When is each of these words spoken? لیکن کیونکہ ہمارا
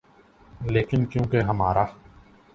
لیکن 0.65 1.05
کیونکہ 1.05 1.37
ہمارا 1.41 1.85